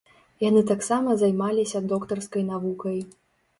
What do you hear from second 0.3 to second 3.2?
Яны таксама займаліся доктарскай навукай.